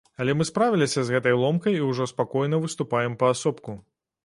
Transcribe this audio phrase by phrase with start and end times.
[0.23, 3.79] Але мы справіліся з гэтай ломкай і ўжо спакойна выступаем паасобку.